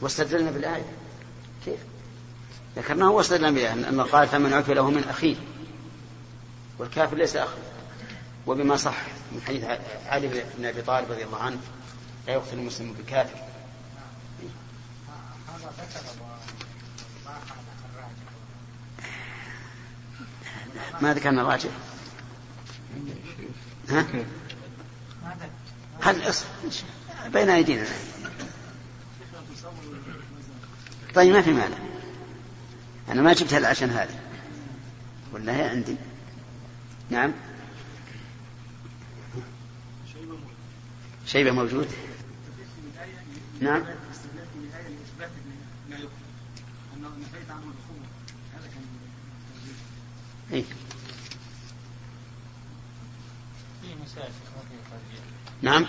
[0.00, 0.92] واستدلنا بالآية.
[1.64, 1.80] كيف؟
[2.76, 5.36] ذكرناه واستدلنا بالآية أن قال فمن عفي له من أخيه.
[6.78, 7.50] والكافر ليس أخ.
[8.46, 8.96] وبما صح
[9.32, 9.64] من حديث
[10.06, 11.60] علي بن أبي طالب رضي الله عنه
[12.26, 13.38] لا يقتل المسلم بالكافر.
[21.00, 21.70] ما ذكرنا الراجح
[23.88, 24.06] ها؟
[26.02, 26.34] هل
[27.32, 27.86] بين أيدينا.
[31.14, 31.76] طيب ما في مانع.
[33.08, 34.20] أنا ما جبتها عشان هذه.
[35.32, 35.96] ولا هي عندي.
[37.10, 37.32] نعم.
[41.26, 41.88] شيبة موجود.
[43.60, 43.84] نعم.
[50.52, 50.64] إيه؟
[55.62, 55.86] نعم.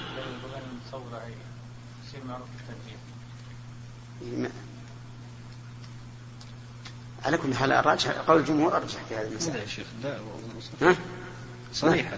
[7.25, 9.55] على كل حال الراجح قول الجمهور ارجح في هذه المسألة.
[9.55, 10.19] لا يا شيخ لا
[10.81, 10.95] ها؟
[11.73, 12.11] صحيح.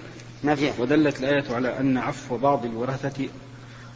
[0.44, 0.74] ما فيها.
[0.80, 3.30] ودلت الآية على أن عفو بعض الورثة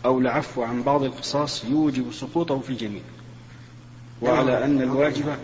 [0.05, 3.01] أو العفو عن بعض القصاص يوجب سقوطه في الجميع.
[4.21, 5.37] وعلى أن الواجب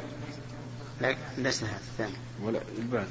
[1.03, 3.07] لا ليس هذا الثاني ولا البعد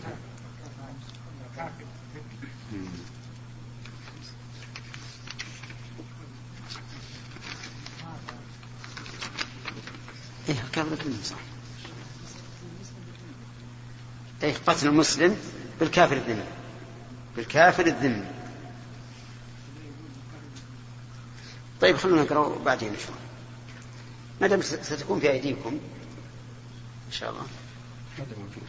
[10.49, 11.37] إيه الكافر الذمي صح
[14.43, 15.37] إيه قتل المسلم
[15.81, 16.45] بالكافر الذمي.
[17.37, 18.25] بالكافر الذمي.
[21.81, 23.15] طيب خلونا نقرأ بعدين شوي
[24.41, 25.71] ما دام ستكون في أيديكم
[27.07, 27.47] إن شاء الله.
[28.19, 28.63] هذا موجود.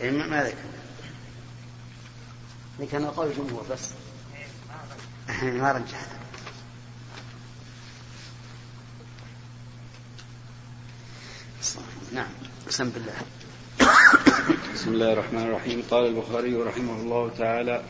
[0.00, 0.56] إيه، ما ذكر.
[2.80, 3.88] ذكرنا قول الجمهور بس.
[5.42, 6.06] إيه، ما رجعت
[12.72, 13.12] بسم بالله.
[14.74, 15.82] بسم الله الرحمن الرحيم.
[15.90, 17.82] قال البخاري رحمه الله تعالى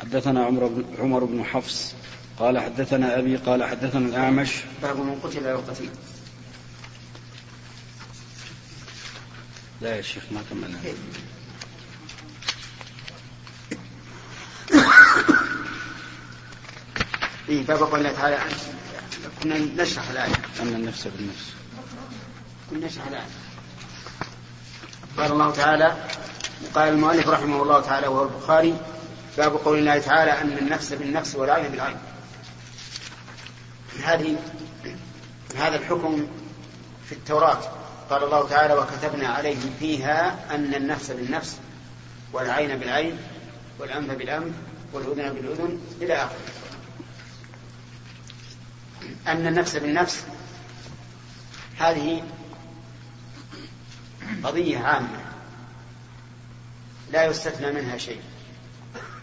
[0.00, 1.94] حدثنا عمر بن عمر بن حفص
[2.38, 4.50] قال حدثنا أبي قال حدثنا الأعمش.
[4.82, 5.88] باب من قتل لا يقتل
[9.80, 10.78] لا يا شيخ ما كملنا.
[17.48, 18.38] إيه باب قول الله تعالى
[19.42, 20.37] كنا نشرح الآية.
[20.60, 21.52] أن النفس بالنفس.
[22.70, 23.26] كنا الآية
[25.16, 25.96] قال الله تعالى
[26.74, 28.76] قال المؤلف رحمه الله تعالى وهو البخاري
[29.38, 31.96] باب قول الله تعالى أن النفس بالنفس والعين بالعين.
[34.04, 34.36] هذه
[35.56, 36.26] هذا الحكم
[37.06, 37.60] في التوراة.
[38.10, 41.56] قال الله تعالى وكتبنا عليهم فيها أن النفس بالنفس
[42.32, 43.18] والعين بالعين
[43.78, 44.54] والأنف بالأنف
[44.92, 46.38] والأذن بالأذن إلى آخره.
[49.26, 50.24] أن النفس بالنفس
[51.78, 52.22] هذه
[54.44, 55.20] قضية عامة
[57.12, 58.20] لا يستثنى منها شيء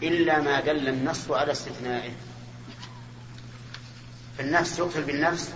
[0.02, 2.12] إلا ما دل النص على استثنائه.
[4.38, 5.52] فالنفس يقتل بالنفس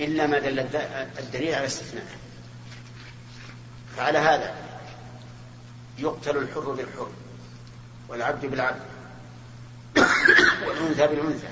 [0.00, 0.58] إلا ما دل
[1.18, 2.16] الدليل على استثنائه.
[3.96, 4.54] فعلى هذا
[5.98, 7.10] يقتل الحر بالحر
[8.08, 8.82] والعبد بالعبد
[10.66, 11.48] والأنثى بالأنثى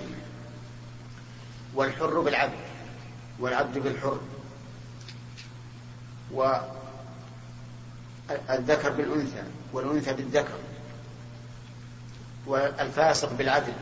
[1.75, 2.59] والحر بالعبد
[3.39, 4.21] والعبد بالحر.
[6.33, 6.81] والذكر
[8.91, 10.55] بالأنثى والأنثى بالذكر
[12.47, 13.73] والفاسق بالعدل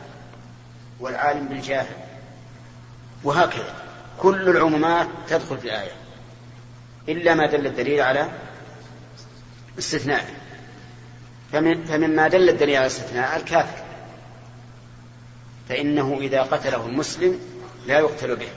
[0.99, 1.95] والعالم بالجاهل.
[3.23, 3.75] وهكذا.
[4.19, 5.91] كل العمومات تدخل في الآية
[7.09, 8.29] إلا ما دل الدليل على
[9.79, 10.33] استثناء.
[11.51, 13.83] فمما دل الدليل على استثناء الكافر.
[15.69, 17.39] فإنه إذا قتله المسلم
[17.87, 18.49] لا يقتل به.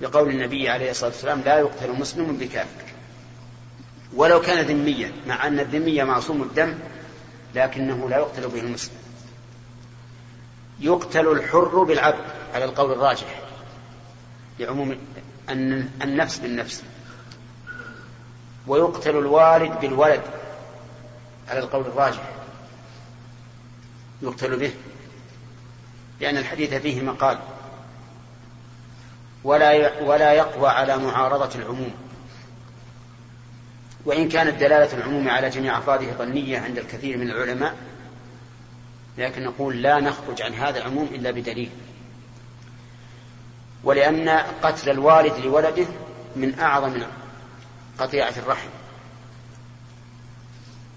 [0.00, 2.84] لقول النبي عليه الصلاة والسلام لا يقتل مسلم بكافر.
[4.14, 6.74] ولو كان ذميا مع أن الذمي معصوم الدم
[7.54, 8.96] لكنه لا يقتل به المسلم.
[10.80, 12.24] يقتل الحر بالعبد
[12.54, 13.40] على القول الراجح
[14.58, 14.98] لعموم
[16.02, 16.82] النفس بالنفس.
[18.66, 20.22] ويقتل الوالد بالولد
[21.48, 22.32] على القول الراجح.
[24.22, 24.72] يقتل به
[26.20, 27.38] لأن الحديث فيه مقال.
[29.46, 31.94] ولا ولا يقوى على معارضة العموم.
[34.04, 37.74] وإن كانت دلالة العموم على جميع أفراده ظنية عند الكثير من العلماء
[39.18, 41.70] لكن نقول لا نخرج عن هذا العموم إلا بدليل.
[43.84, 44.28] ولأن
[44.62, 45.86] قتل الوالد لولده
[46.36, 47.02] من أعظم
[47.98, 48.68] قطيعة الرحم.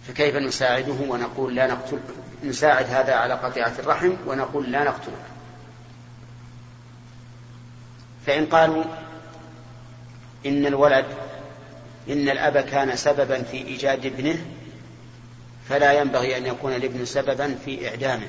[0.07, 1.99] فكيف نساعده ونقول لا نقتل
[2.43, 5.38] نساعد هذا على قطيعة الرحم ونقول لا نقتله؟
[8.29, 8.83] فإن قالوا
[10.45, 11.05] إن الولد
[12.09, 14.45] إن الأب كان سببا في إيجاد ابنه
[15.69, 18.27] فلا ينبغي أن يكون الابن سببا في إعدامه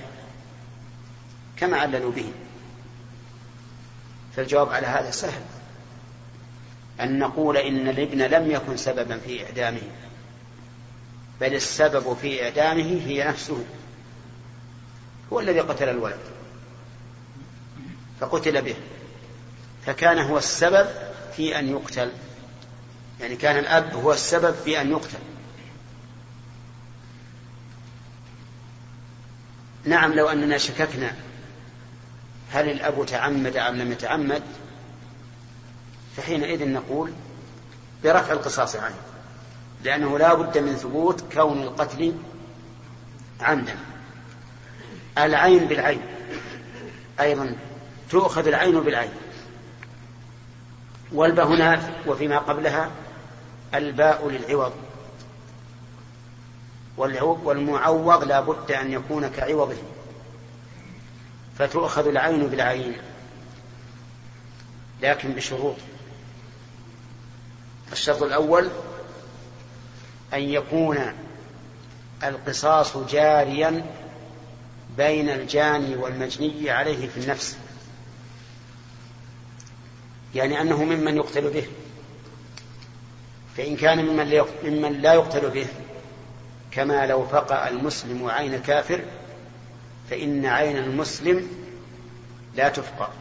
[1.56, 2.32] كما عللوا به.
[4.36, 5.42] فالجواب على هذا سهل.
[7.00, 9.82] أن نقول إن الابن لم يكن سببا في إعدامه
[11.40, 13.64] بل السبب في إعدامه هي نفسه
[15.32, 16.20] هو الذي قتل الولد
[18.20, 18.76] فقتل به.
[19.86, 20.88] فكان هو السبب
[21.36, 22.10] في أن يقتل.
[23.20, 25.18] يعني كان الأب هو السبب في أن يقتل.
[29.84, 31.14] نعم لو أننا شككنا
[32.52, 34.42] هل الأب تعمد أم لم يتعمد؟
[36.16, 37.12] فحينئذ نقول
[38.04, 38.96] برفع القصاص عنه
[39.84, 42.14] لأنه لا بد من ثبوت كون القتل
[43.40, 43.76] عمدا.
[45.18, 46.00] العين بالعين
[47.20, 47.56] أيضا
[48.10, 49.10] تؤخذ العين بالعين.
[51.12, 52.90] والباء هنا وفيما قبلها
[53.74, 54.72] الباء للعوض.
[57.44, 59.76] والمعوض لا بد أن يكون كعوضه.
[61.58, 62.96] فتؤخذ العين بالعين.
[65.02, 65.76] لكن بشروط.
[67.92, 68.70] الشرط الأول
[70.34, 70.98] أن يكون
[72.24, 73.84] القصاص جاريا
[74.96, 77.56] بين الجاني والمجني عليه في النفس.
[80.34, 81.66] يعني أنه ممن يقتل به.
[83.56, 85.66] فإن كان ممن, لا يقتل به
[86.70, 89.04] كما لو فقأ المسلم عين كافر
[90.10, 91.48] فإن عين المسلم
[92.56, 93.12] لا تفقأ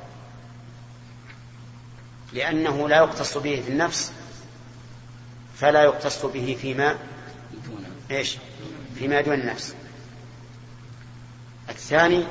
[2.33, 4.11] لأنه لا يقتص به في النفس
[5.55, 6.97] فلا يقتص به فيما
[8.11, 8.37] إيش؟
[8.95, 9.75] فيما دون النفس.
[11.69, 12.23] الثاني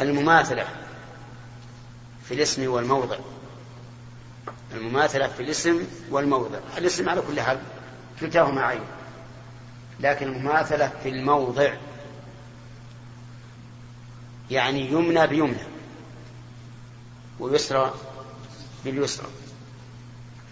[0.00, 0.66] المماثلة.
[2.30, 3.16] في الاسم والموضع.
[4.72, 6.58] المماثلة في الاسم والموضع.
[6.78, 7.58] الاسم على كل حال
[8.20, 8.80] كلتاهما عين.
[10.00, 11.74] لكن المماثلة في الموضع
[14.50, 15.64] يعني يمنى بيمنى
[17.40, 17.94] ويسرى
[18.84, 19.26] باليسرى.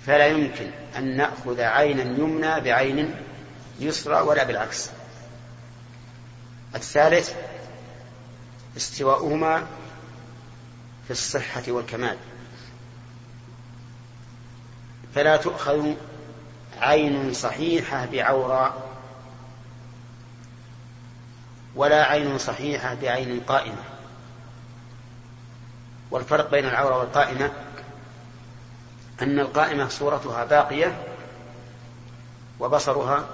[0.07, 3.15] فلا يمكن أن نأخذ عينا يمنى بعين
[3.81, 4.91] يسرى ولا بالعكس.
[6.75, 7.33] الثالث
[8.77, 9.67] استواؤهما
[11.09, 12.17] في الصحة والكمال.
[15.15, 15.95] فلا تؤخذ
[16.81, 18.89] عين صحيحة بعوراء
[21.75, 23.83] ولا عين صحيحة بعين قائمة.
[26.11, 27.53] والفرق بين العورة والقائمة
[29.23, 31.05] أن القائمة صورتها باقية
[32.61, 33.27] وبصرها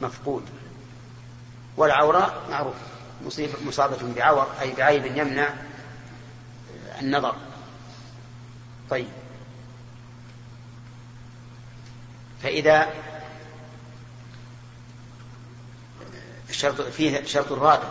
[0.00, 0.44] مفقود.
[1.76, 2.74] والعوراء معروف
[3.66, 5.48] مصابة بعور أي بعيب يمنع
[7.02, 7.36] النظر.
[8.90, 9.08] طيب.
[12.42, 12.86] فإذا
[16.50, 17.88] شرط فيه شرط رابع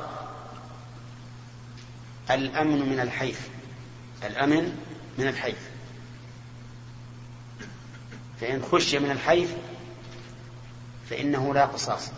[2.32, 3.50] الأمن من الحيف.
[4.24, 4.78] الأمن
[5.18, 5.70] من الحيف.
[8.42, 9.56] فإن خشي من الحيف
[11.10, 12.10] فإنه لا قصاص.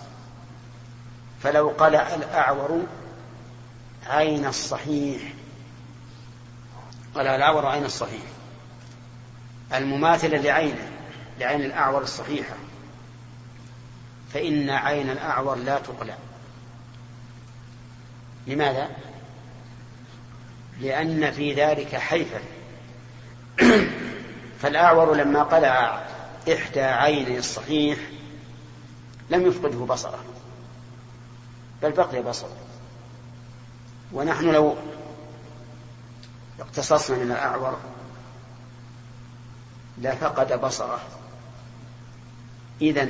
[1.43, 2.83] فلو قلع الأعور
[4.05, 5.33] عين الصحيح
[7.15, 8.21] قلع الأعور عين الصحيح.
[9.73, 10.91] المماثلة لعينه
[11.39, 12.55] لعين الأعور الصحيحة.
[14.33, 16.17] فإن عين الأعور لا تقلع.
[18.47, 18.89] لماذا؟
[20.79, 22.39] لأن في ذلك حيفا.
[24.61, 26.03] فالأعور لما قلع
[26.53, 27.99] إحدى عيني الصحيح
[29.29, 30.23] لم يفقده بصره
[31.81, 32.57] بل بقي بصره.
[34.13, 34.75] ونحن لو
[36.59, 37.79] اقتصصنا من الأعور.
[39.97, 41.01] لفقد بصره.
[42.81, 43.07] إذا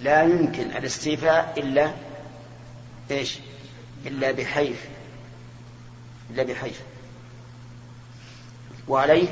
[0.00, 1.92] لا يمكن الاستيفاء إلا
[3.10, 3.38] إيش؟
[4.06, 4.88] إلا بحيف.
[6.30, 6.80] إلا بحيف.
[8.88, 9.28] وعليه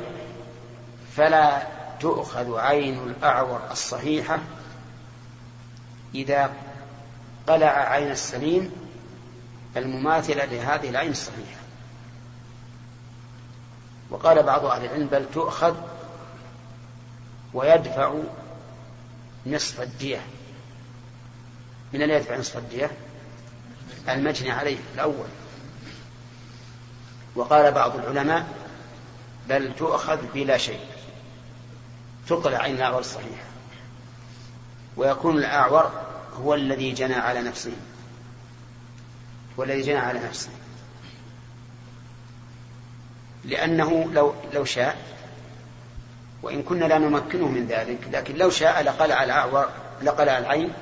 [1.16, 1.66] فلا
[2.00, 4.38] تؤخذ عين الأعور الصحيحة
[6.14, 6.53] إذا
[7.46, 8.72] قلع عين السليم
[9.76, 11.62] المماثلة لهذه العين الصحيحة.
[14.13, 15.77] وقال بعض أهل العلم بل تؤخذ
[17.55, 18.15] ويدفع
[19.47, 20.21] نصف الدية.
[21.93, 22.91] من الذي يدفع نصف الدية؟
[24.09, 25.27] المجني عليه الأول.
[27.35, 28.47] وقال بعض العلماء
[29.49, 30.81] بل تؤخذ بلا شيء.
[32.29, 33.45] تقلع عين الأعور الصحيحة
[34.97, 35.91] ويكون الأعور
[36.37, 37.73] هو الذي جنى على نفسه.
[39.59, 40.51] هو الذي جنى على نفسه.
[43.45, 44.97] لأنه لو لو شاء
[46.43, 49.68] وإن كنا لا نمكنه من ذلك لكن لو شاء لقلع الأعور
[50.03, 50.72] لقلع العين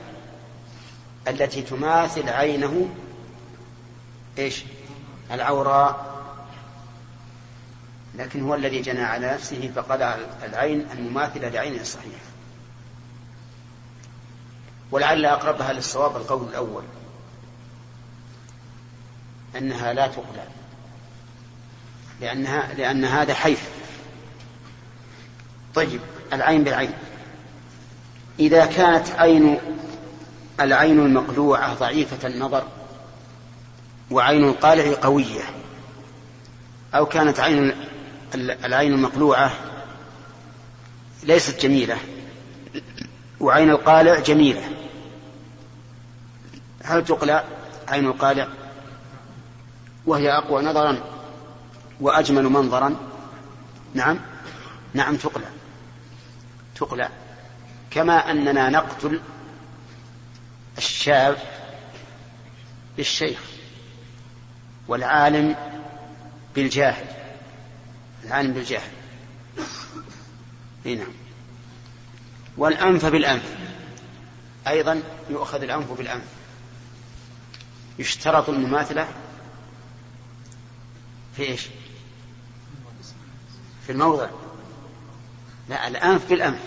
[1.28, 2.88] التي تماثل عينه
[4.38, 4.64] إيش؟
[5.30, 6.10] العوراء.
[8.14, 12.30] لكن هو الذي جنى على نفسه فقلع العين المماثلة لعينه الصحيحة
[14.90, 16.82] ولعل أقربها للصواب القول الأول
[19.56, 20.46] أنها لا تقلع.
[22.20, 23.68] لأنها لأن هذا حيف.
[25.74, 26.00] طيب
[26.32, 26.92] العين بالعين.
[28.40, 29.58] إذا كانت عين
[30.60, 32.64] العين المقلوعة ضعيفة النظر
[34.10, 35.42] وعين القالع قوية
[36.94, 37.74] أو كانت عين
[38.34, 39.52] العين المقلوعة
[41.22, 41.96] ليست جميلة
[43.40, 44.62] وعين القالع جميلة
[46.84, 47.44] هل تقلع
[47.88, 48.48] عين القالع
[50.06, 51.09] وهي أقوى نظرا؟
[52.00, 52.96] وأجمل منظرا.
[53.94, 54.18] نعم.
[54.94, 55.48] نعم تقلع.
[56.74, 57.10] تقلع.
[57.90, 59.20] كما أننا نقتل
[60.78, 61.38] الشاب
[62.96, 63.40] بالشيخ
[64.88, 65.56] والعالم
[66.54, 67.06] بالجاهل.
[68.24, 68.90] العالم بالجاهل.
[70.84, 71.12] نعم.
[72.56, 73.56] والأنف بالأنف.
[74.68, 76.24] أيضا يؤخذ الأنف بالأنف
[77.98, 79.08] يشترط المماثلة
[81.36, 81.68] في إيش؟
[83.90, 84.26] في الموضع.
[85.68, 86.60] لا الأنف بالأنف.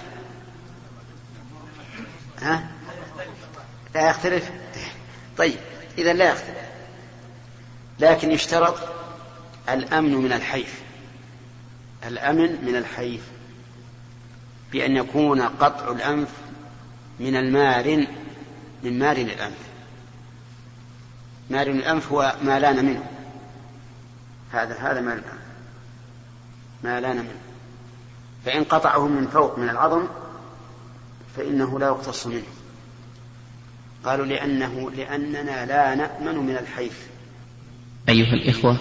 [2.42, 2.68] ها؟
[3.96, 4.52] لا يختلف؟
[5.38, 5.60] طيب
[5.98, 6.58] إذا لا يختلف.
[8.00, 8.76] لكن يشترط
[9.70, 10.82] الأمن من الحيف.
[12.08, 13.22] الأمن من الحيف.
[14.72, 16.30] بأن يكون قطع الأنف
[17.20, 18.08] من المارن
[18.84, 19.58] من مارن الأنف.
[21.50, 23.06] مارن الأنف هو ما لأن منه.
[24.52, 25.43] هذا هذا مارن الأنف.
[26.84, 27.42] ما لأن منه
[28.46, 30.08] فإن قطعه من فوق من العظم
[31.38, 32.44] فإنه لا يقتص منه.
[34.06, 37.08] قالوا لأنه لأننا لا نأمن من الحيف.
[38.10, 38.78] أيها الإخوة.